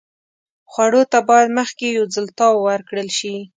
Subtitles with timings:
[0.71, 3.35] خوړو ته باید مخکې یو ځل تاو ورکړل شي.